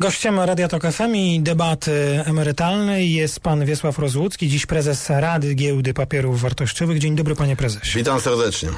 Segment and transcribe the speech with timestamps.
[0.00, 5.94] Gościem Radia Tok FM i debaty emerytalnej jest pan Wiesław Rozłucki, dziś prezes Rady Giełdy
[5.94, 6.98] Papierów Wartościowych.
[6.98, 7.98] Dzień dobry panie prezesie.
[7.98, 8.68] Witam serdecznie.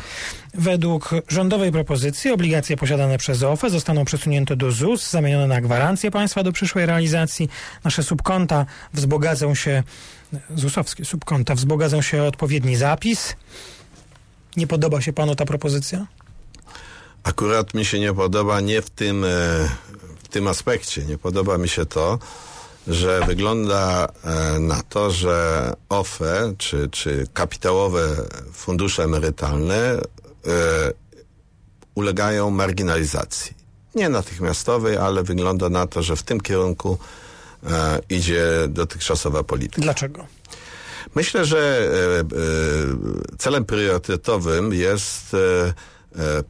[0.55, 6.43] Według rządowej propozycji obligacje posiadane przez OFE zostaną przesunięte do ZUS, zamienione na gwarancje państwa
[6.43, 7.49] do przyszłej realizacji.
[7.85, 9.83] Nasze subkonta wzbogacą się,
[10.55, 13.37] ZUS-owskie subkonta wzbogacą się o odpowiedni zapis.
[14.57, 16.07] Nie podoba się panu ta propozycja?
[17.23, 19.25] Akurat mi się nie podoba nie w tym,
[20.23, 21.05] w tym aspekcie.
[21.05, 22.19] Nie podoba mi się to,
[22.89, 24.09] że wygląda
[24.61, 28.17] na to, że OFE czy, czy kapitałowe
[28.53, 30.01] fundusze emerytalne
[31.95, 33.55] ulegają marginalizacji.
[33.95, 36.99] Nie natychmiastowej, ale wygląda na to, że w tym kierunku
[38.09, 39.83] idzie dotychczasowa polityka.
[39.83, 40.27] Dlaczego?
[41.15, 41.91] Myślę, że
[43.39, 45.37] celem priorytetowym jest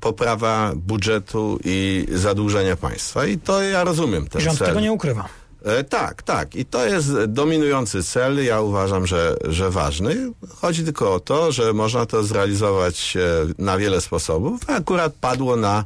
[0.01, 3.27] poprawa budżetu i zadłużenia państwa.
[3.27, 4.67] I to ja rozumiem ten rząd cel.
[4.67, 5.29] tego nie ukrywa.
[5.65, 6.57] E, tak, tak.
[6.57, 8.45] I to jest dominujący cel.
[8.45, 10.33] Ja uważam, że, że ważny.
[10.61, 13.21] Chodzi tylko o to, że można to zrealizować e,
[13.59, 14.61] na wiele sposobów.
[14.67, 15.85] Akurat padło na,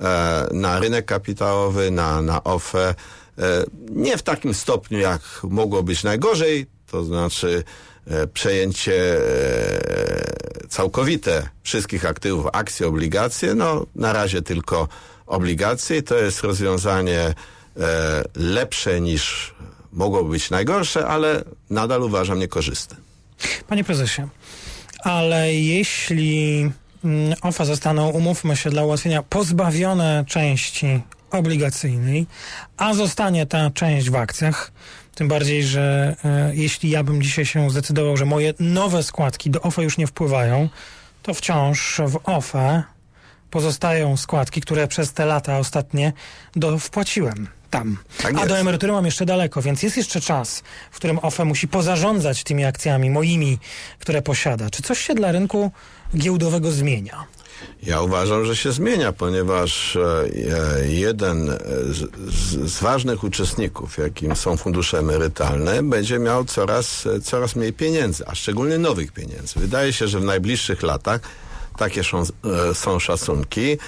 [0.00, 2.94] e, na rynek kapitałowy, na, na OFE.
[3.90, 6.66] Nie w takim stopniu, jak mogło być najgorzej.
[6.90, 7.64] To znaczy
[8.32, 9.20] przejęcie
[10.68, 13.54] całkowite wszystkich aktywów, akcje, obligacje.
[13.54, 14.88] No, na razie tylko
[15.26, 16.02] obligacje.
[16.02, 17.34] To jest rozwiązanie
[18.34, 19.54] lepsze niż
[19.92, 22.96] mogłoby być najgorsze, ale nadal uważam niekorzystne.
[23.68, 24.28] Panie prezesie,
[24.98, 26.70] ale jeśli
[27.42, 32.26] OFA zostaną, umówmy się dla ułatwienia, pozbawione części obligacyjnej,
[32.76, 34.72] a zostanie ta część w akcjach,
[35.18, 39.60] tym bardziej, że e, jeśli ja bym dzisiaj się zdecydował, że moje nowe składki do
[39.60, 40.68] OFE już nie wpływają,
[41.22, 42.82] to wciąż w OFE
[43.50, 46.12] pozostają składki, które przez te lata ostatnie
[46.56, 47.96] do, wpłaciłem tam.
[48.22, 51.68] Tak A do emerytury mam jeszcze daleko, więc jest jeszcze czas, w którym OFE musi
[51.68, 53.58] pozarządzać tymi akcjami moimi,
[53.98, 54.70] które posiada.
[54.70, 55.70] Czy coś się dla rynku
[56.16, 57.24] giełdowego zmienia?
[57.82, 60.28] Ja uważam, że się zmienia, ponieważ e,
[60.88, 61.58] jeden
[62.64, 68.78] z, ważnych uczestników, jakim są fundusze emerytalne, będzie miał coraz, coraz mniej pieniędzy, a szczególnie
[68.78, 69.60] nowych pieniędzy.
[69.60, 71.20] Wydaje się, że w najbliższych latach,
[71.76, 72.22] takie są,
[72.74, 73.78] są szacunki,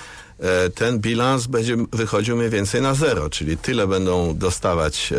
[0.75, 5.13] ten bilans będzie wychodził mniej więcej na zero, czyli tyle będą dostawać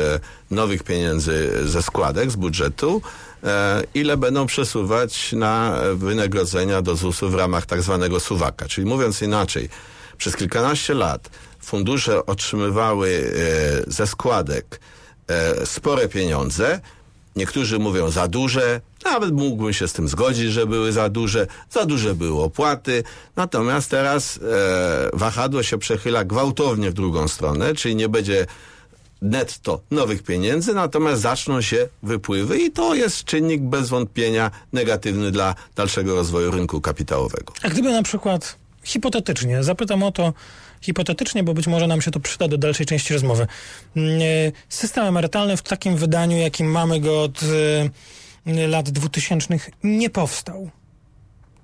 [0.52, 3.02] nowych pieniędzy ze składek, z budżetu,
[3.94, 8.68] ile będą przesuwać na wynagrodzenia do ZUS-u w ramach tak zwanego suwaka.
[8.68, 9.70] Czyli mówiąc inaczej,
[10.18, 11.30] przez kilkanaście lat
[11.62, 13.34] fundusze otrzymywały
[13.88, 14.80] ze składek
[15.66, 16.80] spore pieniądze,
[17.36, 21.86] Niektórzy mówią za duże, nawet mógłbym się z tym zgodzić, że były za duże, za
[21.86, 23.04] duże były opłaty,
[23.36, 28.46] natomiast teraz e, wahadło się przechyla gwałtownie w drugą stronę, czyli nie będzie
[29.22, 35.56] netto nowych pieniędzy, natomiast zaczną się wypływy i to jest czynnik bez wątpienia negatywny dla
[35.76, 37.54] dalszego rozwoju rynku kapitałowego.
[37.64, 40.34] A gdyby na przykład hipotetycznie, zapytam o to
[40.82, 43.48] hipotetycznie, bo być może nam się to przyda do dalszej części rozmowy.
[44.70, 47.40] System emerytalny w takim wydaniu, jakim mamy go od
[48.68, 50.70] lat 2000 nie powstał.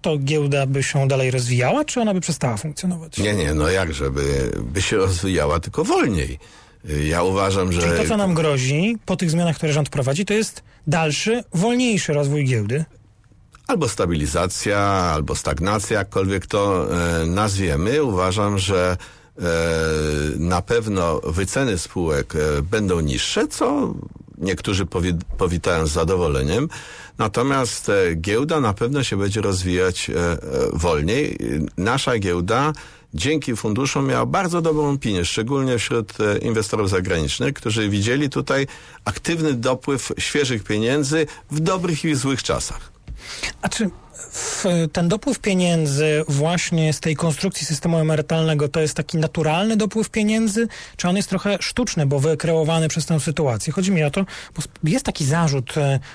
[0.01, 3.18] To giełda by się dalej rozwijała, czy ona by przestała funkcjonować?
[3.18, 6.39] Nie, nie, no jak, żeby by się rozwijała, tylko wolniej.
[7.05, 7.81] Ja uważam, że...
[7.81, 12.13] Czyli to, co nam grozi po tych zmianach, które rząd prowadzi, to jest dalszy, wolniejszy
[12.13, 12.85] rozwój giełdy?
[13.67, 14.79] Albo stabilizacja,
[15.13, 16.88] albo stagnacja, jakkolwiek to
[17.21, 18.03] e, nazwiemy.
[18.03, 18.97] Uważam, że
[19.38, 19.43] e,
[20.38, 23.94] na pewno wyceny spółek e, będą niższe, co
[24.38, 26.69] niektórzy powi powitają z zadowoleniem.
[27.17, 30.11] Natomiast giełda na pewno się będzie rozwijać
[30.73, 31.38] wolniej.
[31.77, 32.73] Nasza giełda
[33.13, 38.68] dzięki funduszom miała bardzo dobrą opinię, szczególnie wśród inwestorów zagranicznych, którzy widzieli tutaj
[39.06, 42.91] aktywny dopływ świeżych pieniędzy w dobrych i złych czasach.
[43.62, 43.90] A czy
[44.94, 50.68] ten dopływ pieniędzy właśnie z tej konstrukcji systemu emerytalnego to jest taki naturalny dopływ pieniędzy,
[50.97, 53.74] czy on jest trochę sztuczny, bo wykreowany przez tę sytuację?
[53.74, 54.25] Chodzi mi o to,
[54.56, 55.74] bo jest taki zarzut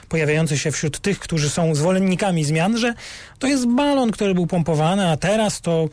[0.08, 2.94] pojawiający się wśród tych, którzy są zwolennikami zmian, że
[3.38, 5.88] to jest balon, który był pompowany, a teraz to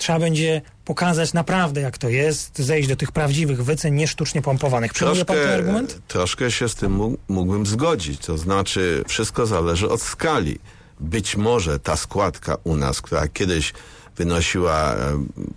[0.00, 4.92] trzeba będzie pokazać naprawdę, jak to jest, zejść do tych prawdziwych wycen, nie sztucznie pompowanych.
[4.92, 5.98] Przyjmuje pan ten argument?
[6.08, 8.26] Troszkę się z tym mógłbym zgodzić.
[8.26, 10.58] To znaczy, wszystko zależy od skali.
[11.00, 13.72] Być może ta składka u nas, która kiedyś
[14.16, 14.96] wynosiła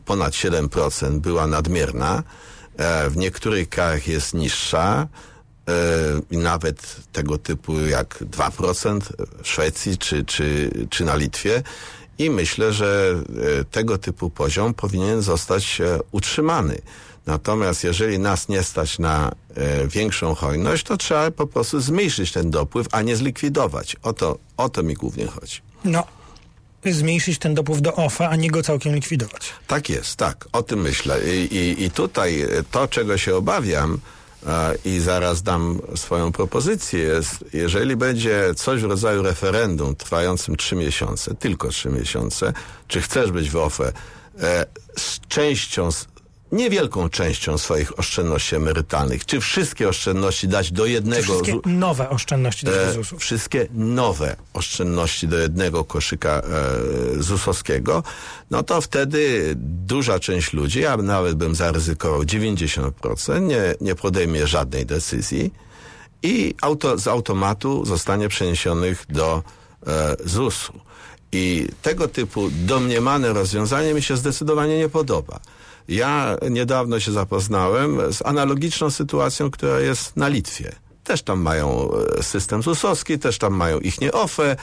[0.05, 2.23] ponad 7%, była nadmierna.
[3.09, 5.07] W niektórych krajach jest niższa
[6.31, 8.99] i nawet tego typu jak 2%
[9.43, 11.63] w Szwecji czy, czy, czy na Litwie.
[12.17, 13.15] I myślę, że
[13.71, 15.81] tego typu poziom powinien zostać
[16.11, 16.81] utrzymany.
[17.25, 22.51] Natomiast jeżeli nas nie stać na e, większą hojność, to trzeba po prostu zmniejszyć ten
[22.51, 23.95] dopływ, a nie zlikwidować.
[24.03, 25.61] O to, o to mi głównie chodzi.
[25.85, 26.03] No,
[26.85, 29.53] zmniejszyć ten dopływ do OFE, a nie go całkiem likwidować.
[29.67, 30.47] Tak jest, tak.
[30.51, 31.19] O tym myślę.
[31.33, 34.22] I, i, i tutaj e, to, czego się obawiam, e,
[34.85, 37.21] i zaraz dam swoją propozycję,
[37.53, 42.53] jeżeli będzie coś w rodzaju referendum trwającym trzy miesiące, tylko trzy miesiące,
[42.87, 43.93] czy chcesz być w OFE
[44.97, 45.89] z częścią,
[46.53, 51.23] niewielką częścią swoich oszczędności emerytalnych, czy wszystkie oszczędności dać do jednego...
[51.23, 53.19] Wszystkie nowe oszczędności do e, ZUS-u.
[53.19, 56.41] wszystkie nowe oszczędności do jednego koszyka
[57.19, 58.03] e, ZUS-owskiego,
[58.51, 59.53] no to wtedy
[59.85, 65.53] duża część ludzi, ja nawet bym zaryzykował 90%, nie, nie podejmie żadnej decyzji
[66.23, 69.43] i auto, z automatu zostanie przeniesionych do
[69.87, 70.73] e, ZUS-u.
[71.31, 75.39] I tego typu domniemane rozwiązanie mi się zdecydowanie nie podoba.
[75.87, 80.75] Ja niedawno się zapoznałem z analogiczną sytuacją, która jest na Litwie.
[81.03, 81.89] Też tam mają
[82.19, 84.55] e, system ZUS-owski, też tam mają ich nie OFE.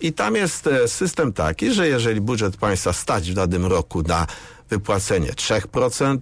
[0.00, 4.26] I tam jest e, system taki, że jeżeli budżet państwa stać w danym roku na
[4.70, 6.18] wypłacenie 3%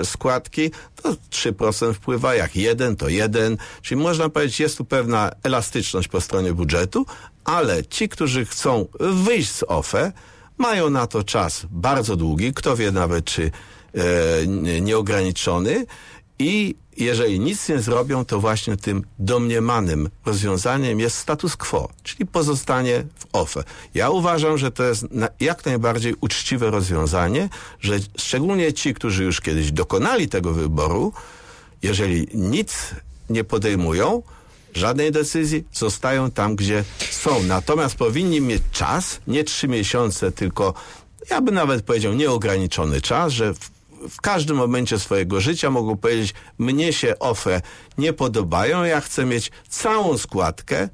[0.00, 0.70] e, składki,
[1.02, 6.20] to 3% wpływa, jak jeden to jeden, czyli można powiedzieć, jest tu pewna elastyczność po
[6.20, 7.06] stronie budżetu,
[7.44, 10.12] ale ci, którzy chcą wyjść z OFE,
[10.58, 13.50] mają na to czas bardzo długi, kto wie nawet czy
[13.94, 14.46] e,
[14.80, 15.86] nieograniczony
[16.38, 23.04] i jeżeli nic nie zrobią, to właśnie tym domniemanym rozwiązaniem jest status quo, czyli pozostanie
[23.18, 23.64] w OFE.
[23.94, 25.06] Ja uważam, że to jest
[25.40, 27.48] jak najbardziej uczciwe rozwiązanie,
[27.80, 31.12] że szczególnie ci, którzy już kiedyś dokonali tego wyboru,
[31.82, 32.90] jeżeli nic
[33.30, 34.22] nie podejmują,
[34.76, 37.42] żadnej decyzji, zostają tam, gdzie są.
[37.42, 40.74] Natomiast powinni mieć czas, nie trzy miesiące, tylko
[41.30, 43.54] ja bym nawet powiedział nieograniczony czas, że
[44.08, 47.62] w, każdym momencie swojego życia mogą powiedzieć, mnie się OFE
[47.98, 50.88] nie podobają, ja chcę mieć całą składkę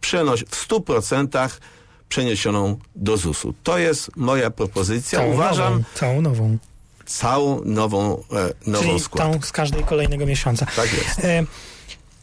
[0.00, 1.60] przenoś w stu procentach
[2.08, 3.54] przeniesioną do ZUS-u.
[3.62, 5.18] To jest moja propozycja.
[5.18, 6.58] Całą Uważam nową, całą nową.
[7.06, 9.38] całą nową, e, nową Czyli składkę.
[9.40, 10.66] tą z każdej kolejnego miesiąca.
[10.76, 11.24] Tak jest.
[11.24, 11.44] E,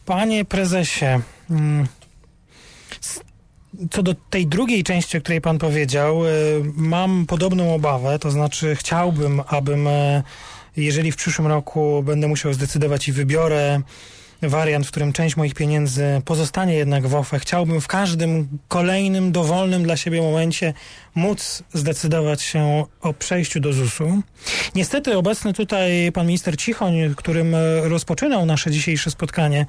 [0.06, 1.20] Panie prezesie,
[1.50, 1.86] mm,
[3.90, 6.30] co do tej drugiej części, o której pan powiedział, e,
[6.76, 10.22] mam podobną obawę, to znaczy chciałbym, abym, e,
[10.76, 13.80] jeżeli w przyszłym roku będę musiał zdecydować i wybiorę
[14.42, 19.82] wariant, w którym część moich pieniędzy pozostanie jednak w OFE, chciałbym w każdym kolejnym, dowolnym
[19.82, 20.74] dla siebie momencie
[21.14, 24.22] móc zdecydować się o przejściu do ZUS-u.
[24.74, 29.66] Niestety obecny tutaj pan minister Cichoń, którym e, rozpoczynał nasze dzisiejsze spotkanie,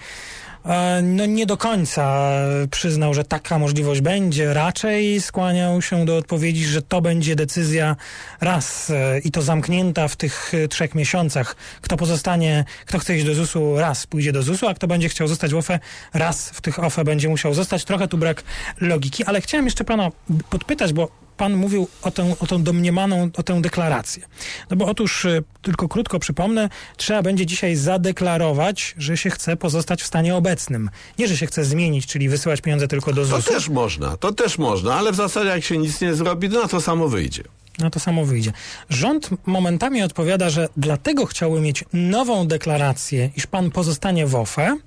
[1.03, 2.31] no nie do końca
[2.71, 4.53] przyznał, że taka możliwość będzie.
[4.53, 7.95] Raczej skłaniał się do odpowiedzi, że to będzie decyzja
[8.41, 11.55] raz e, i to zamknięta w tych e, trzech miesiącach.
[11.81, 15.27] Kto pozostanie, kto chce iść do ZUS-u, raz pójdzie do ZUS-u, a kto będzie chciał
[15.27, 15.79] zostać w OFE,
[16.13, 17.85] raz w tych OFE będzie musiał zostać.
[17.85, 18.43] Trochę tu brak
[18.81, 20.11] logiki, ale chciałem jeszcze pana
[20.49, 24.23] podpytać, bo pan mówił o tę, o tę domniemaną, o tę deklarację.
[24.69, 30.03] No bo otóż, e, tylko krótko przypomnę, trzeba będzie dzisiaj zadeklarować, że się chce pozostać
[30.03, 30.89] w stanie obecnym.
[31.19, 33.49] Nie, że się chce zmienić, czyli wysyłać pieniądze tylko do To ZUS-u.
[33.53, 36.67] też można, to też można, ale w zasadzie jak się nic nie zrobi, to na
[36.67, 37.43] to samo wyjdzie.
[37.79, 38.51] No to samo wyjdzie.
[38.89, 44.77] Rząd momentami odpowiada, że dlatego chciałby mieć nową deklarację, iż pan pozostanie w OFE.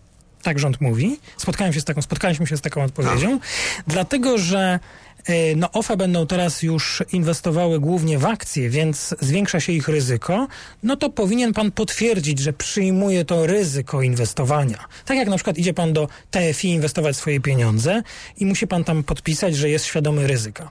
[0.43, 1.19] Tak rząd mówi.
[1.37, 3.39] Spotkałem się z taką, spotkaliśmy się z taką odpowiedzią.
[3.87, 4.79] Dlatego, że
[5.57, 10.49] no OFE będą teraz już inwestowały głównie w akcje, więc zwiększa się ich ryzyko,
[10.83, 14.85] no to powinien pan potwierdzić, że przyjmuje to ryzyko inwestowania.
[15.05, 18.03] Tak jak na przykład idzie pan do TFI inwestować swoje pieniądze
[18.37, 20.71] i musi pan tam podpisać, że jest świadomy ryzyka.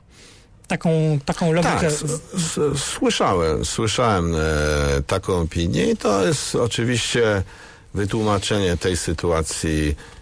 [0.68, 1.80] Taką, taką logikę...
[1.80, 1.92] Tak,
[2.78, 4.40] słyszałem, słyszałem e,
[5.08, 7.44] taką opinię i to jest oczywiście
[7.94, 10.19] wytłumaczenie tej sytuacji e,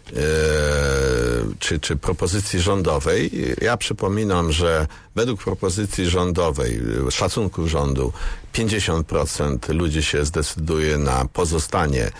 [1.59, 3.31] czy, czy propozycji rządowej.
[3.61, 8.13] Ja przypominam, że według propozycji rządowej, e, szacunków rządu,
[8.53, 12.11] 50% ludzi się zdecyduje na pozostanie e,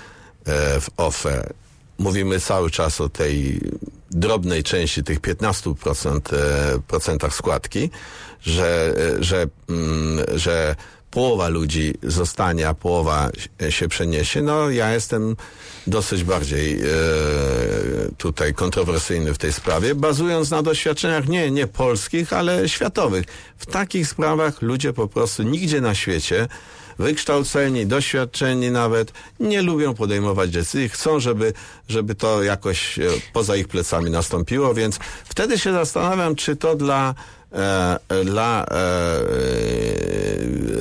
[0.82, 1.54] w OFE.
[1.98, 3.62] Mówimy cały czas o tej
[4.12, 7.90] drobnej części, tych 15% e, procentach składki,
[8.42, 10.76] że, że, mm, że
[11.18, 13.30] połowa ludzi zostanie, a połowa
[13.70, 14.42] się przeniesie.
[14.42, 15.36] No ja jestem
[15.88, 16.86] dosyć bardziej e,
[18.18, 23.26] tutaj kontrowersyjny w tej sprawie, bazując na doświadczeniach nie, nie polskich, ale światowych.
[23.58, 26.48] W takich sprawach ludzie po prostu nigdzie na świecie
[27.00, 31.54] wykształceni, doświadczeni nawet, nie lubią podejmować decyzji, chcą, żeby,
[31.90, 37.16] żeby to jakoś e, poza ich plecami nastąpiło, więc wtedy się zastanawiam, czy to dla
[38.26, 38.86] dla, e, e,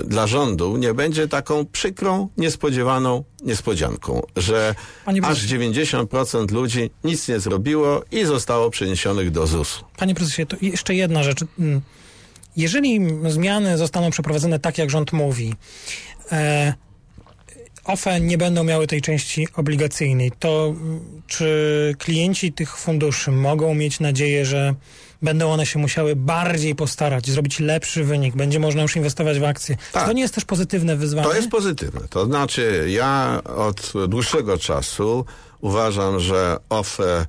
[0.04, 5.49] dla rządu nie będzie taką przykrą, niespodziewaną niespodzianką, że Panie aż prezesie.
[5.49, 9.85] 90% ludzi nic nie zrobiło i zostało przeniesionych do ZUS-u.
[9.96, 11.44] Panie prezesie, to jeszcze jedna rzecz.
[11.58, 11.80] Mm,
[12.56, 15.54] Jeżeli zmiany zostaną przeprowadzone tak, jak rząd mówi,
[16.32, 16.75] e,
[17.85, 24.00] OFE nie będą miały tej części obligacyjnej, to mm, czy klienci tych funduszy mogą mieć
[24.00, 24.75] nadzieję, że
[25.26, 29.76] będą one się musiały bardziej postarać, zrobić lepszy wynik, będzie można już inwestować w akcje?
[29.92, 30.06] Tak.
[30.06, 31.28] To nie jest też pozytywne wyzwanie?
[31.28, 32.00] To jest pozytywne.
[32.11, 35.25] To znaczy, ja od dłuższego czasu
[35.61, 37.26] uważam, że OFE e,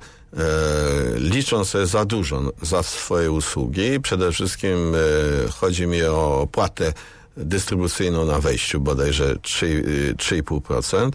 [1.15, 3.99] liczą sobie za dużo za swoje usługi.
[3.99, 6.93] Przede wszystkim e, chodzi mi o opłatę
[7.37, 11.11] dystrybucyjną na wejściu bodajże 3, y, 3,5%.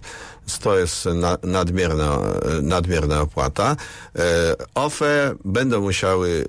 [0.63, 2.19] To jest na, nadmierna,
[2.63, 3.77] nadmierna opłata.
[4.17, 6.47] E, OFE będą musiały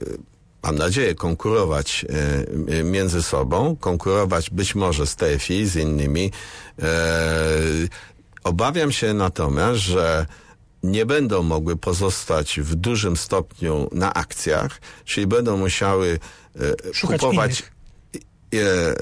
[0.63, 2.05] mam nadzieję, konkurować
[2.69, 6.31] e, między sobą, konkurować być może z TFI, z innymi.
[6.81, 6.87] E,
[8.43, 10.25] obawiam się natomiast, że
[10.83, 16.19] nie będą mogły pozostać w dużym stopniu na akcjach, czyli będą musiały
[17.01, 17.72] kupować innych.
[18.57, 18.93] E, e,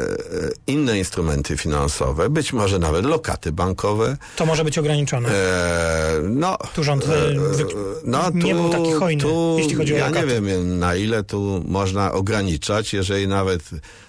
[0.67, 4.17] inne instrumenty finansowe, być może nawet lokaty bankowe.
[4.36, 5.29] To może być ograniczone.
[5.29, 7.08] E, no, Tu rząd, e,
[7.39, 7.65] wy-
[8.03, 10.27] no, nie był taki hojny, tu, jeśli chodzi o Ja lokaty.
[10.27, 12.93] nie wiem, na ile tu można ograniczać.
[12.93, 13.62] Jeżeli nawet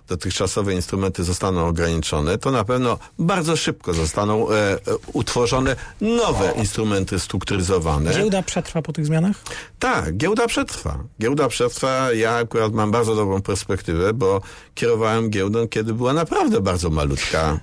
[0.09, 4.79] dotychczasowe instrumenty zostaną ograniczone, to na pewno bardzo szybko zostaną e, e,
[5.13, 8.15] utworzone nowe instrumenty strukturyzowane.
[8.15, 9.37] Giełda przetrwa po tych zmianach?
[9.79, 10.99] Tak, giełda przetrwa.
[11.21, 12.13] Giełda przetrwa.
[12.13, 14.41] Ja akurat mam bardzo dobrą perspektywę, bo
[14.75, 17.61] kierowałem giełdą, kiedy była naprawdę bardzo malutka.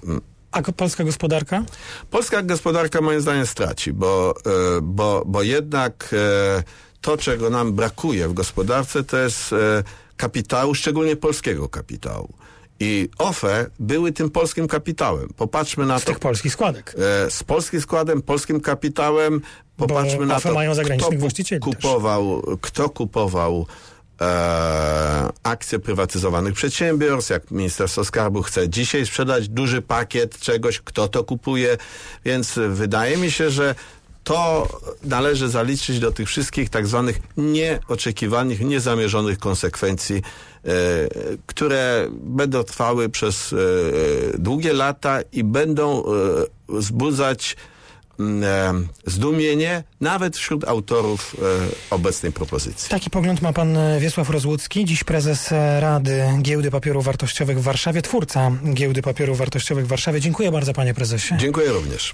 [0.51, 1.63] A polska gospodarka?
[2.09, 6.63] Polska gospodarka moim zdaniem straci, bo, e, bo, bo jednak e,
[7.01, 9.83] to, czego nam brakuje w gospodarce, to jest e,
[10.17, 12.33] kapitału, szczególnie polskiego kapitału.
[12.79, 15.29] I OFE były tym polskim kapitałem.
[15.37, 16.11] Popatrzmy na Z to.
[16.11, 16.95] tych polskich składek.
[17.29, 19.41] Z polskim składem, polskim kapitałem.
[19.77, 21.75] Popatrzmy na OFE to, mają zagranicznych kto właścicieli też.
[21.75, 23.67] kupował, kto kupował
[24.21, 31.23] e, akcje prywatyzowanych przedsiębiorstw, jak Ministerstwo Skarbu chce dzisiaj sprzedać duży pakiet czegoś, kto to
[31.23, 31.77] kupuje,
[32.25, 33.75] więc wydaje mi się, że
[34.23, 34.67] to
[35.03, 40.69] należy zaliczyć do tych wszystkich tak zwanych nieoczekiwanych, niezamierzonych konsekwencji, e,
[41.45, 43.57] które będą trwały przez e,
[44.37, 46.05] długie lata i będą e,
[46.69, 47.55] wzbudzać
[49.05, 51.35] zdumienie nawet wśród autorów
[51.91, 52.89] e, obecnej propozycji.
[52.89, 57.63] Taki pogląd ma pan e, Wiesław Rozłucki, dziś prezes e, Rady Giełdy Papierów Wartościowych w
[57.63, 60.21] Warszawie, twórca Giełdy Papierów Wartościowych w Warszawie.
[60.21, 61.35] Dziękuję bardzo panie prezesie.
[61.37, 62.07] Dziękuję również.